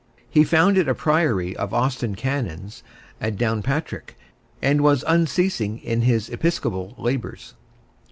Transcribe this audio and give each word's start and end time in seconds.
He 0.31 0.43
founded 0.43 0.87
a 0.87 0.95
priory 0.95 1.55
of 1.55 1.75
Austin 1.75 2.15
Canons 2.15 2.81
at 3.21 3.35
Downpatrick, 3.37 4.17
and 4.59 4.81
was 4.81 5.05
unceasing 5.07 5.77
in 5.77 6.01
his 6.01 6.27
episcopal 6.29 6.95
labours. 6.97 7.53